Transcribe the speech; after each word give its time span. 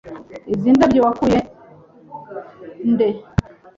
Izi 0.53 0.69
ndabyo 0.75 0.99
wakuye 1.05 1.39
nde? 2.91 3.07